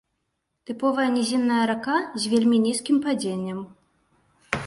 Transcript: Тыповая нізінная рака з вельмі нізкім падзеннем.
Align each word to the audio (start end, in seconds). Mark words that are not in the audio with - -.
Тыповая 0.69 1.05
нізінная 1.17 1.59
рака 1.73 1.97
з 2.23 2.33
вельмі 2.33 2.57
нізкім 2.65 2.97
падзеннем. 3.05 3.59